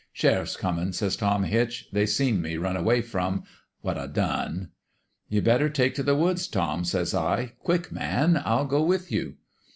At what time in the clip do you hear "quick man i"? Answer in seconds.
7.59-8.41